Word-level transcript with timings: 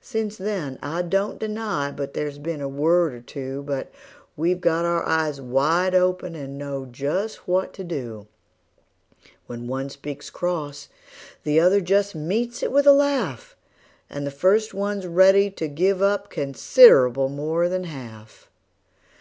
Since 0.00 0.36
then 0.36 0.78
I 0.82 1.02
don't 1.02 1.40
deny 1.40 1.90
but 1.90 2.14
there's 2.14 2.38
been 2.38 2.60
a 2.60 2.68
word 2.68 3.12
or 3.12 3.20
two; 3.20 3.64
But 3.64 3.90
we've 4.36 4.60
got 4.60 4.84
our 4.84 5.04
eyes 5.04 5.40
wide 5.40 5.96
open, 5.96 6.36
and 6.36 6.56
know 6.56 6.86
just 6.86 7.48
what 7.48 7.72
to 7.74 7.82
do: 7.82 8.28
When 9.48 9.66
one 9.66 9.88
speaks 9.88 10.30
cross 10.30 10.88
the 11.42 11.58
other 11.58 11.80
just 11.80 12.14
meets 12.14 12.62
it 12.62 12.70
with 12.70 12.86
a 12.86 12.92
laugh, 12.92 13.56
And 14.08 14.24
the 14.24 14.30
first 14.30 14.74
one's 14.74 15.08
ready 15.08 15.50
to 15.50 15.66
give 15.66 16.00
up 16.00 16.30
considerable 16.30 17.28
more 17.28 17.68
than 17.68 17.82
half. 17.82 18.48